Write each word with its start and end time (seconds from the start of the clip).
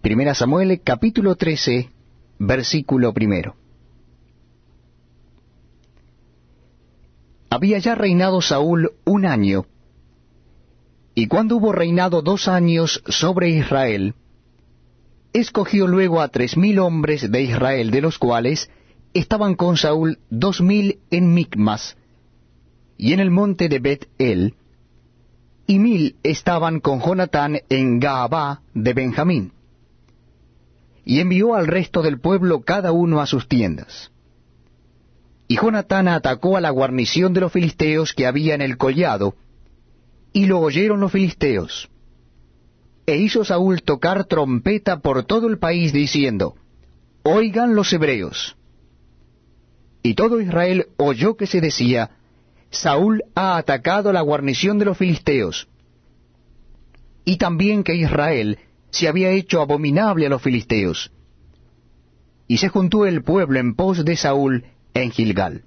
Primera 0.00 0.34
Samuel 0.34 0.80
capítulo 0.82 1.36
13, 1.36 1.90
versículo 2.38 3.12
primero. 3.12 3.54
Había 7.50 7.78
ya 7.80 7.94
reinado 7.94 8.40
Saúl 8.40 8.92
un 9.04 9.26
año, 9.26 9.66
y 11.14 11.26
cuando 11.26 11.56
hubo 11.56 11.72
reinado 11.72 12.22
dos 12.22 12.48
años 12.48 13.02
sobre 13.08 13.50
Israel, 13.50 14.14
escogió 15.34 15.86
luego 15.86 16.22
a 16.22 16.28
tres 16.28 16.56
mil 16.56 16.78
hombres 16.78 17.30
de 17.30 17.42
Israel, 17.42 17.90
de 17.90 18.00
los 18.00 18.16
cuales 18.16 18.70
estaban 19.12 19.54
con 19.54 19.76
Saúl 19.76 20.18
dos 20.30 20.62
mil 20.62 21.00
en 21.10 21.34
Micmas, 21.34 21.98
y 22.96 23.12
en 23.12 23.20
el 23.20 23.30
monte 23.30 23.68
de 23.68 23.78
Bet-El, 23.80 24.54
y 25.66 25.78
mil 25.78 26.16
estaban 26.22 26.80
con 26.80 27.02
Jonatán 27.02 27.58
en 27.68 28.00
Gaabá 28.00 28.62
de 28.72 28.94
Benjamín. 28.94 29.52
Y 31.04 31.20
envió 31.20 31.54
al 31.54 31.66
resto 31.66 32.02
del 32.02 32.20
pueblo 32.20 32.60
cada 32.60 32.92
uno 32.92 33.20
a 33.20 33.26
sus 33.26 33.48
tiendas. 33.48 34.10
Y 35.48 35.56
Jonatán 35.56 36.08
atacó 36.08 36.56
a 36.56 36.60
la 36.60 36.70
guarnición 36.70 37.32
de 37.32 37.40
los 37.40 37.52
filisteos 37.52 38.12
que 38.12 38.26
había 38.26 38.54
en 38.54 38.62
el 38.62 38.76
collado, 38.76 39.34
y 40.32 40.46
lo 40.46 40.60
oyeron 40.60 41.00
los 41.00 41.10
filisteos. 41.10 41.88
E 43.06 43.16
hizo 43.16 43.44
Saúl 43.44 43.82
tocar 43.82 44.24
trompeta 44.26 45.00
por 45.00 45.24
todo 45.24 45.48
el 45.48 45.58
país 45.58 45.92
diciendo, 45.92 46.54
Oigan 47.24 47.74
los 47.74 47.92
hebreos. 47.92 48.56
Y 50.02 50.14
todo 50.14 50.40
Israel 50.40 50.86
oyó 50.96 51.36
que 51.36 51.46
se 51.46 51.60
decía, 51.60 52.10
Saúl 52.70 53.24
ha 53.34 53.56
atacado 53.56 54.12
la 54.12 54.20
guarnición 54.20 54.78
de 54.78 54.84
los 54.84 54.96
filisteos, 54.96 55.68
y 57.24 57.36
también 57.36 57.82
que 57.82 57.94
Israel 57.94 58.58
se 58.90 59.08
había 59.08 59.30
hecho 59.30 59.60
abominable 59.60 60.26
a 60.26 60.28
los 60.28 60.42
filisteos. 60.42 61.12
Y 62.46 62.58
se 62.58 62.68
juntó 62.68 63.06
el 63.06 63.22
pueblo 63.22 63.58
en 63.58 63.74
pos 63.74 64.04
de 64.04 64.16
Saúl 64.16 64.64
en 64.94 65.10
Gilgal. 65.10 65.64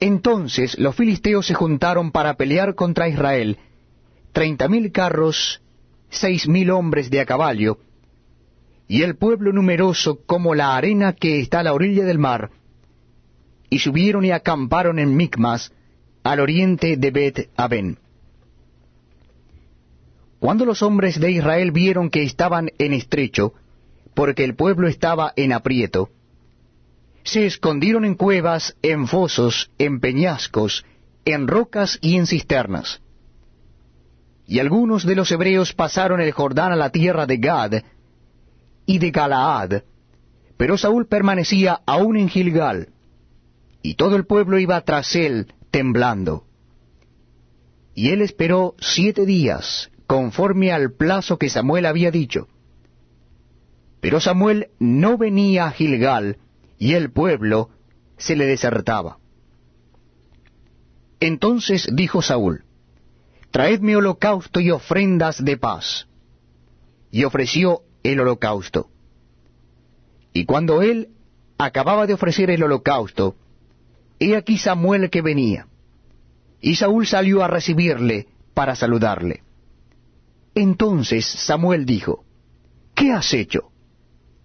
Entonces 0.00 0.78
los 0.78 0.96
filisteos 0.96 1.46
se 1.46 1.54
juntaron 1.54 2.10
para 2.10 2.34
pelear 2.34 2.74
contra 2.74 3.08
Israel, 3.08 3.58
treinta 4.32 4.68
mil 4.68 4.90
carros, 4.90 5.62
seis 6.10 6.48
mil 6.48 6.70
hombres 6.70 7.10
de 7.10 7.20
a 7.20 7.26
caballo, 7.26 7.78
y 8.88 9.02
el 9.02 9.16
pueblo 9.16 9.52
numeroso 9.52 10.20
como 10.26 10.54
la 10.54 10.76
arena 10.76 11.12
que 11.12 11.40
está 11.40 11.60
a 11.60 11.62
la 11.62 11.72
orilla 11.72 12.04
del 12.04 12.18
mar, 12.18 12.50
y 13.70 13.78
subieron 13.78 14.24
y 14.24 14.32
acamparon 14.32 14.98
en 14.98 15.16
Micmas, 15.16 15.72
al 16.24 16.40
oriente 16.40 16.96
de 16.96 17.10
Bet 17.10 17.50
Aben. 17.56 17.98
Cuando 20.42 20.64
los 20.64 20.82
hombres 20.82 21.20
de 21.20 21.30
Israel 21.30 21.70
vieron 21.70 22.10
que 22.10 22.24
estaban 22.24 22.72
en 22.78 22.94
estrecho, 22.94 23.54
porque 24.12 24.42
el 24.42 24.56
pueblo 24.56 24.88
estaba 24.88 25.32
en 25.36 25.52
aprieto, 25.52 26.10
se 27.22 27.46
escondieron 27.46 28.04
en 28.04 28.16
cuevas, 28.16 28.74
en 28.82 29.06
fosos, 29.06 29.70
en 29.78 30.00
peñascos, 30.00 30.84
en 31.24 31.46
rocas 31.46 31.96
y 32.00 32.16
en 32.16 32.26
cisternas. 32.26 33.00
Y 34.44 34.58
algunos 34.58 35.06
de 35.06 35.14
los 35.14 35.30
hebreos 35.30 35.74
pasaron 35.74 36.20
el 36.20 36.32
Jordán 36.32 36.72
a 36.72 36.76
la 36.76 36.90
tierra 36.90 37.24
de 37.24 37.36
Gad 37.36 37.74
y 38.84 38.98
de 38.98 39.10
Galaad, 39.12 39.82
pero 40.56 40.76
Saúl 40.76 41.06
permanecía 41.06 41.82
aún 41.86 42.16
en 42.16 42.28
Gilgal, 42.28 42.88
y 43.80 43.94
todo 43.94 44.16
el 44.16 44.26
pueblo 44.26 44.58
iba 44.58 44.80
tras 44.80 45.14
él 45.14 45.54
temblando. 45.70 46.46
Y 47.94 48.10
él 48.10 48.22
esperó 48.22 48.74
siete 48.80 49.24
días, 49.24 49.91
conforme 50.12 50.72
al 50.72 50.92
plazo 50.92 51.38
que 51.38 51.48
Samuel 51.48 51.86
había 51.86 52.10
dicho. 52.10 52.46
Pero 54.02 54.20
Samuel 54.20 54.68
no 54.78 55.16
venía 55.16 55.64
a 55.64 55.70
Gilgal, 55.70 56.36
y 56.76 56.92
el 56.92 57.10
pueblo 57.10 57.70
se 58.18 58.36
le 58.36 58.44
desertaba. 58.44 59.16
Entonces 61.18 61.88
dijo 61.94 62.20
Saúl, 62.20 62.64
Traedme 63.50 63.96
holocausto 63.96 64.60
y 64.60 64.70
ofrendas 64.70 65.42
de 65.42 65.56
paz. 65.56 66.06
Y 67.10 67.24
ofreció 67.24 67.80
el 68.02 68.20
holocausto. 68.20 68.90
Y 70.34 70.44
cuando 70.44 70.82
él 70.82 71.08
acababa 71.56 72.06
de 72.06 72.12
ofrecer 72.12 72.50
el 72.50 72.62
holocausto, 72.62 73.34
he 74.18 74.36
aquí 74.36 74.58
Samuel 74.58 75.08
que 75.08 75.22
venía. 75.22 75.68
Y 76.60 76.76
Saúl 76.76 77.06
salió 77.06 77.42
a 77.42 77.48
recibirle 77.48 78.26
para 78.52 78.76
saludarle. 78.76 79.42
Entonces 80.54 81.24
Samuel 81.26 81.86
dijo, 81.86 82.24
¿Qué 82.94 83.12
has 83.12 83.32
hecho? 83.32 83.70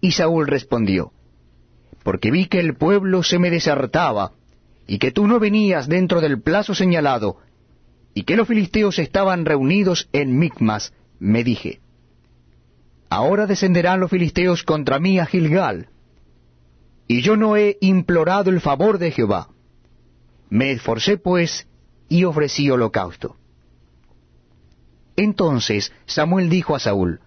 Y 0.00 0.12
Saúl 0.12 0.48
respondió, 0.48 1.12
porque 2.02 2.30
vi 2.30 2.46
que 2.46 2.58
el 2.58 2.74
pueblo 2.74 3.22
se 3.22 3.38
me 3.38 3.50
desertaba, 3.50 4.32
y 4.86 4.98
que 4.98 5.12
tú 5.12 5.26
no 5.26 5.38
venías 5.38 5.88
dentro 5.88 6.20
del 6.20 6.42
plazo 6.42 6.74
señalado, 6.74 7.38
y 8.14 8.24
que 8.24 8.36
los 8.36 8.48
filisteos 8.48 8.98
estaban 8.98 9.44
reunidos 9.44 10.08
en 10.12 10.38
Micmas, 10.38 10.92
me 11.20 11.44
dije, 11.44 11.80
ahora 13.08 13.46
descenderán 13.46 14.00
los 14.00 14.10
filisteos 14.10 14.64
contra 14.64 14.98
mí 14.98 15.20
a 15.20 15.26
Gilgal, 15.26 15.88
y 17.06 17.22
yo 17.22 17.36
no 17.36 17.56
he 17.56 17.78
implorado 17.80 18.50
el 18.50 18.60
favor 18.60 18.98
de 18.98 19.10
Jehová. 19.12 19.48
Me 20.50 20.72
esforcé 20.72 21.16
pues 21.16 21.68
y 22.08 22.24
ofrecí 22.24 22.70
holocausto. 22.70 23.36
Entonces 25.16 25.92
Samuel 26.06 26.48
dijo 26.48 26.74
a 26.74 26.78
Saúl, 26.78 27.20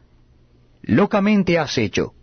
Locamente 0.81 1.57
has 1.57 1.78
hecho, 1.78 2.13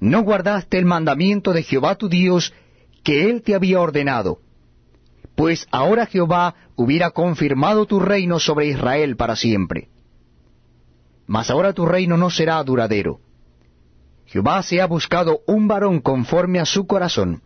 no 0.00 0.22
guardaste 0.22 0.78
el 0.78 0.84
mandamiento 0.84 1.52
de 1.52 1.62
Jehová 1.62 1.96
tu 1.96 2.08
Dios 2.08 2.52
que 3.02 3.30
él 3.30 3.42
te 3.42 3.54
había 3.54 3.80
ordenado, 3.80 4.40
pues 5.34 5.66
ahora 5.70 6.06
Jehová 6.06 6.54
hubiera 6.76 7.10
confirmado 7.10 7.86
tu 7.86 8.00
reino 8.00 8.38
sobre 8.38 8.66
Israel 8.66 9.16
para 9.16 9.36
siempre. 9.36 9.88
Mas 11.26 11.50
ahora 11.50 11.72
tu 11.72 11.86
reino 11.86 12.16
no 12.16 12.30
será 12.30 12.62
duradero. 12.64 13.20
Jehová 14.26 14.62
se 14.62 14.80
ha 14.80 14.86
buscado 14.86 15.40
un 15.46 15.68
varón 15.68 16.00
conforme 16.00 16.60
a 16.60 16.66
su 16.66 16.86
corazón, 16.86 17.42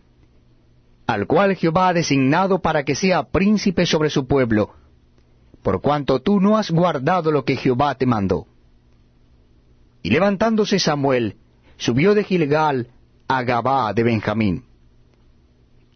al 1.06 1.26
cual 1.26 1.54
Jehová 1.54 1.88
ha 1.88 1.92
designado 1.92 2.60
para 2.60 2.84
que 2.84 2.94
sea 2.94 3.24
príncipe 3.24 3.86
sobre 3.86 4.10
su 4.10 4.26
pueblo, 4.26 4.70
por 5.62 5.80
cuanto 5.80 6.20
tú 6.20 6.40
no 6.40 6.58
has 6.58 6.70
guardado 6.70 7.30
lo 7.30 7.44
que 7.44 7.56
Jehová 7.56 7.94
te 7.94 8.06
mandó. 8.06 8.46
Y 10.02 10.10
levantándose 10.10 10.78
Samuel, 10.78 11.36
subió 11.76 12.14
de 12.14 12.24
Gilgal 12.24 12.88
a 13.28 13.42
Gabá 13.44 13.92
de 13.94 14.02
Benjamín. 14.02 14.64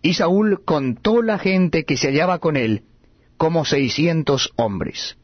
Y 0.03 0.15
Saúl 0.15 0.63
contó 0.65 1.21
la 1.23 1.39
gente 1.39 1.85
que 1.85 1.97
se 1.97 2.09
hallaba 2.09 2.39
con 2.39 2.57
él, 2.57 2.85
como 3.37 3.65
seiscientos 3.65 4.53
hombres. 4.57 5.17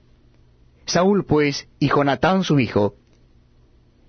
Saúl 0.86 1.24
pues 1.24 1.68
y 1.78 1.88
Jonatán 1.88 2.42
su 2.42 2.58
hijo, 2.58 2.96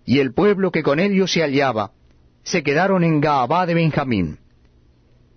y 0.06 0.20
el 0.20 0.34
pueblo 0.34 0.72
que 0.72 0.84
con 0.84 1.00
ellos 1.00 1.32
se 1.32 1.42
hallaba, 1.42 1.92
se 2.44 2.64
quedaron 2.64 3.04
en 3.04 3.22
Gabá 3.22 3.66
de 3.66 3.76
Benjamín. 3.76 4.40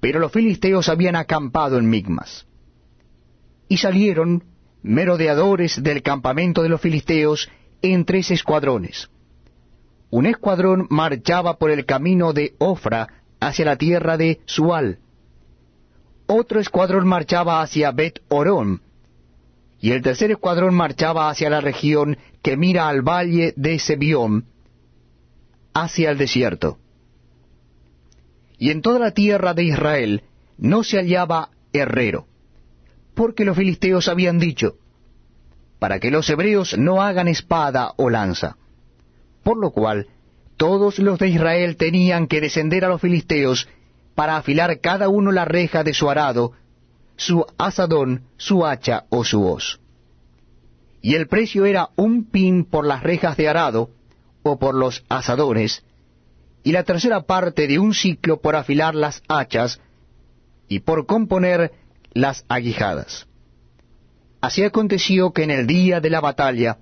Pero 0.00 0.18
los 0.18 0.32
filisteos 0.32 0.88
habían 0.88 1.16
acampado 1.16 1.78
en 1.78 1.88
Migmas. 1.88 2.46
Y 3.68 3.76
salieron 3.76 4.44
merodeadores 4.86 5.82
del 5.82 6.02
campamento 6.02 6.62
de 6.62 6.68
los 6.68 6.80
filisteos 6.80 7.50
en 7.82 8.04
tres 8.04 8.30
escuadrones 8.30 9.10
un 10.10 10.26
escuadrón 10.26 10.86
marchaba 10.90 11.58
por 11.58 11.70
el 11.70 11.84
camino 11.84 12.32
de 12.32 12.54
Ofra 12.58 13.08
hacia 13.40 13.64
la 13.64 13.76
tierra 13.76 14.16
de 14.16 14.40
Sual. 14.46 14.98
Otro 16.26 16.60
escuadrón 16.60 17.06
marchaba 17.06 17.60
hacia 17.60 17.92
Bet 17.92 18.20
Orón, 18.28 18.82
y 19.80 19.92
el 19.92 20.02
tercer 20.02 20.30
escuadrón 20.30 20.74
marchaba 20.74 21.28
hacia 21.28 21.50
la 21.50 21.60
región 21.60 22.16
que 22.42 22.56
mira 22.56 22.88
al 22.88 23.02
valle 23.02 23.52
de 23.56 23.78
Sebión, 23.78 24.46
hacia 25.74 26.10
el 26.10 26.18
desierto. 26.18 26.78
Y 28.58 28.70
en 28.70 28.80
toda 28.80 28.98
la 28.98 29.10
tierra 29.10 29.54
de 29.54 29.64
Israel 29.64 30.22
no 30.56 30.82
se 30.82 30.96
hallaba 30.96 31.50
herrero, 31.72 32.26
porque 33.16 33.44
los 33.44 33.56
filisteos 33.56 34.06
habían 34.06 34.38
dicho, 34.38 34.76
para 35.80 35.98
que 35.98 36.12
los 36.12 36.30
hebreos 36.30 36.78
no 36.78 37.02
hagan 37.02 37.26
espada 37.26 37.94
o 37.96 38.10
lanza 38.10 38.56
por 39.46 39.58
lo 39.58 39.70
cual 39.70 40.08
todos 40.56 40.98
los 40.98 41.20
de 41.20 41.28
Israel 41.28 41.76
tenían 41.76 42.26
que 42.26 42.40
descender 42.40 42.84
a 42.84 42.88
los 42.88 43.00
filisteos 43.00 43.68
para 44.16 44.36
afilar 44.36 44.80
cada 44.80 45.08
uno 45.08 45.30
la 45.30 45.44
reja 45.44 45.84
de 45.84 45.94
su 45.94 46.10
arado, 46.10 46.50
su 47.14 47.46
asadón, 47.56 48.24
su 48.38 48.66
hacha 48.66 49.04
o 49.08 49.22
su 49.22 49.46
hoz. 49.46 49.78
Y 51.00 51.14
el 51.14 51.28
precio 51.28 51.64
era 51.64 51.90
un 51.94 52.24
pin 52.24 52.64
por 52.64 52.84
las 52.84 53.04
rejas 53.04 53.36
de 53.36 53.48
arado, 53.48 53.90
o 54.42 54.58
por 54.58 54.74
los 54.74 55.04
asadones, 55.08 55.84
y 56.64 56.72
la 56.72 56.82
tercera 56.82 57.20
parte 57.20 57.68
de 57.68 57.78
un 57.78 57.94
ciclo 57.94 58.40
por 58.40 58.56
afilar 58.56 58.96
las 58.96 59.22
hachas, 59.28 59.80
y 60.66 60.80
por 60.80 61.06
componer 61.06 61.70
las 62.16 62.44
aguijadas. 62.48 63.26
Así 64.40 64.64
aconteció 64.64 65.32
que 65.32 65.42
en 65.42 65.50
el 65.50 65.66
día 65.66 66.00
de 66.00 66.10
la 66.10 66.20
batalla, 66.20 66.78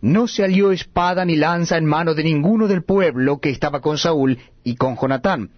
no 0.00 0.26
se 0.28 0.42
halló 0.42 0.72
espada 0.72 1.24
ni 1.24 1.36
lanza 1.36 1.76
en 1.76 1.84
mano 1.84 2.14
de 2.14 2.24
ninguno 2.24 2.68
del 2.68 2.82
pueblo 2.84 3.38
que 3.38 3.50
estaba 3.50 3.80
con 3.80 3.98
Saúl 3.98 4.38
y 4.64 4.76
con 4.76 4.96
Jonatán, 4.96 5.50